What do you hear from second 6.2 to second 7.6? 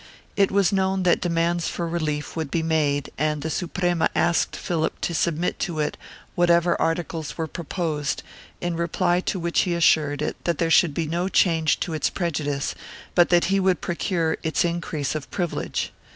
whatever articles were